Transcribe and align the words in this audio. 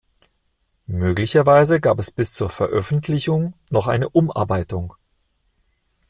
Möglicherweise 0.87 1.79
gab 1.79 1.99
es 1.99 2.09
bis 2.09 2.31
zur 2.31 2.49
Veröffentlichung 2.49 3.53
noch 3.69 3.87
eine 3.87 4.09
Umarbeitung. 4.09 4.95